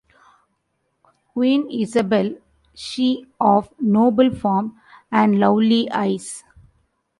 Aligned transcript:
Queen 1.31 1.69
Isabelle, 1.71 2.37
she 2.73 3.27
of 3.39 3.69
noble 3.79 4.33
form 4.33 4.81
and 5.11 5.39
lovely 5.39 5.91
eyes. 5.91 6.43